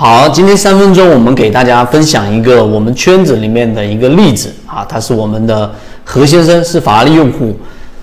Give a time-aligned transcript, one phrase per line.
[0.00, 5.68] 好，今天三分钟，我们给大家分享一个我们圈子里面的一个例子啊，他是我们的。
[6.04, 7.52] 何先生是法拉利用户，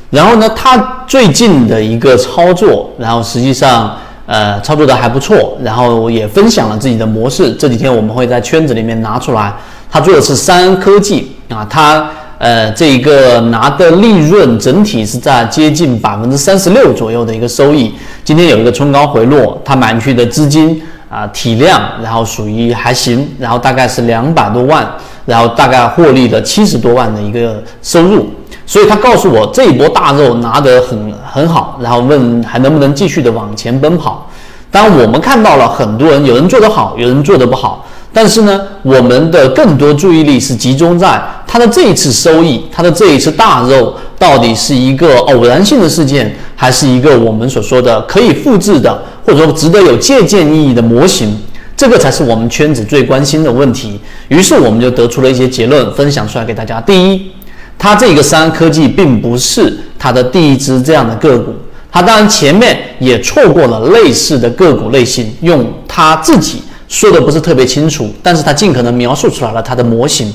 [0.10, 0.78] 然后呢，他
[1.08, 3.96] 最近的一个操作，然后实际上
[4.26, 7.54] 呃操作的还不错，然后也分享了自己的模式。
[7.54, 9.54] 这几天我们会在圈子里面拿出来。
[9.90, 17.94] 他做的是三安科技啊，他呃这一个拿的利润整体是在接近百分之三十六左右的一个收益。
[18.26, 20.80] 今天有一个冲高回落，他买去的资金
[21.16, 24.86] 啊体量，然后属于还行，然后大概是两百多万。
[25.26, 28.30] 然后大概获利了七十多万的一个收入，
[28.64, 34.30] 所以他告诉我这一波大肉拿得很很好，然后问还能不能继续的往前奔跑。
[34.76, 41.18] 当我们看到了很多人，有人做得好，有人做得不好，但是呢，我们的更多注意力是集中在
[41.48, 51.34] 他的这一次收益，他的这一次大肉到底是一个偶然性的事件，还是一个我们所说的可以复制的，或者说值得有借鉴意义的模型。
[51.78, 53.98] 这个才是我们圈子最关心的问题。
[54.28, 56.82] 于是我们就得出了一些结论，分享出来给大家。
[56.82, 57.32] 第一，
[57.80, 61.54] 它这个三安科技并不是它的第一只这样的个股，
[61.96, 70.30] 他当然前面也错过了类似的个股类型，用他自己说的不是特别清楚，但是他尽可能描述出来了它的模型。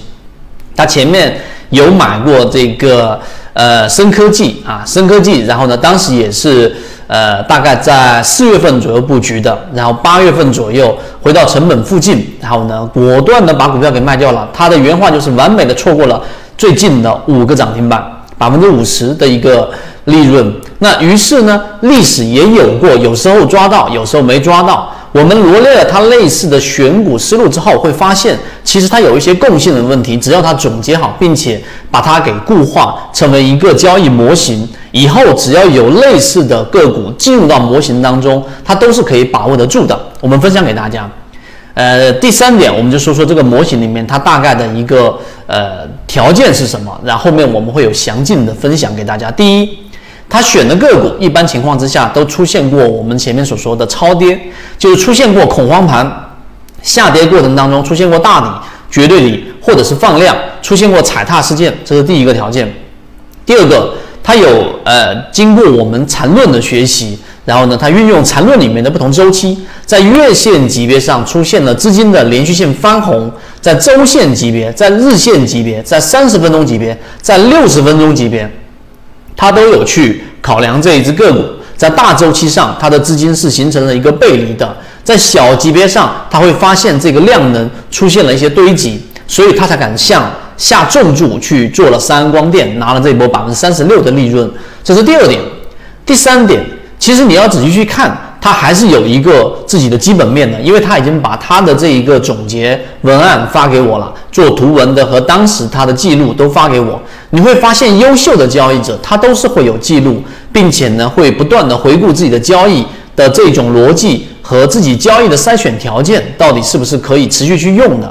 [0.75, 1.37] 他前面
[1.69, 3.21] 有买过这个
[3.53, 6.75] 呃深科技啊，深科技，然后呢，当时也是。
[7.13, 14.49] 呃，大概在四月份左右布局的，然后八月份左右回到成本附近，然后呢，果断的把股票给卖掉了。
[14.53, 16.23] 他的原话就是完美的错过了
[16.57, 18.01] 最近的五个涨停板，
[18.39, 19.69] 百分之五十的一个
[20.05, 20.55] 利润。
[20.81, 24.91] 那于是呢，历史也有过，有时候抓到，有时候没抓到。
[25.13, 30.17] 我们罗列了它类似的选股思路之后，会发现其实它有一些共性的问题。
[30.17, 39.99] 只要它总结好，并且把它给固化成为一个交易模型，以后只要有类似的个股进入到模型当中，它都是可以把握得住的。
[40.21, 41.11] 我们分享给大家。
[41.75, 49.31] 呃，第三点，我们就说说这个模型里面它大概的一个呃条件是什么，然后后面我们会有详尽的分享给大家。
[49.31, 49.69] 第一。
[50.31, 54.39] 他选的个股，一般情况之下都出现过我们前面所说的超跌，
[54.79, 56.09] 就是出现过恐慌盘
[56.83, 58.47] 下跌过程当中出现过大底、
[58.91, 62.73] 绝对底或者是放量，出现过踩踏事件，这是第一个条件。
[63.45, 63.93] 第二个，
[64.23, 73.29] 它有呃经过我们缠论的学习，然后呢，它运用缠论里面的不同周期，在月线级别上出现了资金的连续性翻红，
[73.61, 78.49] 在周线级别、在日线级别、在三十分钟级别、在六十分钟级别。
[79.41, 81.43] 他都有去考量这一只个股，
[81.75, 84.67] 在大周期上，它的资金是形成了一个背离的；
[85.03, 94.49] 在小级别上，他会发现这个量能出现了一些堆积，所以他才敢向下重注去做了三安光电，拿了这波百分之三十六的利润。
[94.85, 95.41] 这是第二点。
[96.05, 96.63] 第三点，
[96.99, 98.15] 其实你要仔细去看。
[98.41, 106.99] 他还是有一个自己的基本面的，因为他已经把他的这一个总结文案发给我了，做图文的和当时他的记录都发给我。
[107.31, 118.11] 你会发现，优秀的交易者他都是会有记录，并且呢会不断的回顾自己的交易的这种逻辑和自己交易的筛选条件到底是不是可以持续去用的。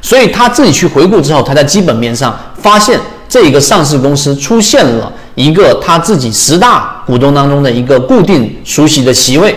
[0.00, 5.12] 所以他自己去回顾之后，他在基本面上发现这个上市公司出现了。
[5.34, 9.56] 一个他自己十大股东当中的一个固定熟悉的席位，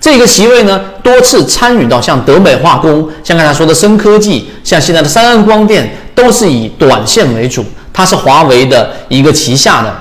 [0.00, 7.64] 这个席位呢，多次参与到像德美化工、像刚才说的深科技、像现在的三安光电，都是以短线为主。
[7.92, 9.94] 它是华为的一个旗下的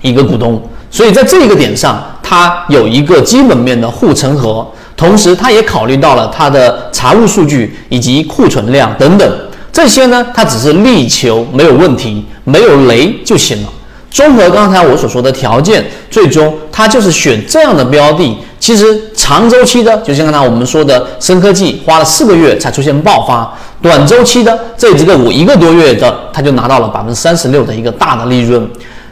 [0.00, 0.60] 一个股东，
[0.90, 13.68] 所以在这个点上，它有一个基本面的护城河，同时它也考虑到了它的财务数据以及库存量等等这些呢，它只是力求没有问题、没有雷就行了。
[14.10, 18.36] 综合刚才我所说的条件，最终他就是选这样的标的。
[18.58, 28.68] 其实长周期的，就像刚才我们说的深科技，花了四个月才出现爆发；短周期的这只个股一个多月的，他就拿到了百分之三十六的一个大的利润。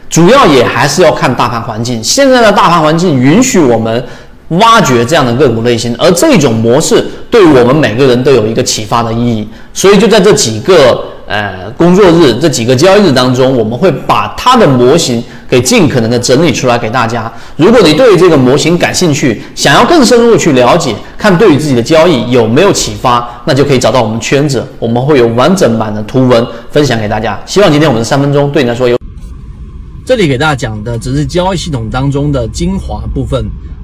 [0.09, 2.03] 主要也还是要看大盘环境。
[2.03, 4.05] 现在的大盘环境允许我们
[4.49, 9.47] 挖掘这样的个股类型，而这种模式对我们每个人都有一个启发的意义。
[9.73, 11.03] 所以就在这几个。
[11.29, 17.31] 呃工作日这几个交易日当中，我们会把它的模型给尽可能的整理出来给大家。
[17.55, 27.39] 如果你对于这个模型感兴趣，想要更深入去了解，看对于自己的交易有没有启发，那就可以找到我们圈子，我们会有完整版的图文分享给大家。
[27.45, 28.97] 希望今天我们的三分钟对你来说有。
[30.03, 33.45] 这里给大家讲的只是交易系统当中的精华部分。